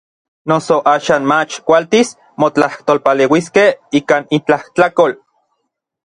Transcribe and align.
Noso 0.51 0.75
axan 0.93 1.25
mach 1.31 1.51
kualtis 1.67 2.09
motlajtolpaleuiskej 2.43 3.67
ikan 4.01 4.25
intlajtlakol. 4.39 5.15